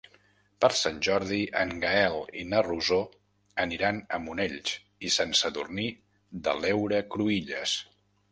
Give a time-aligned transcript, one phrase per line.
[0.63, 2.97] Per Sant Jordi en Gaël i na Rosó
[3.65, 4.73] aniran a Monells
[5.09, 5.87] i Sant Sadurní
[6.49, 7.77] de l'Heura Cruïlles.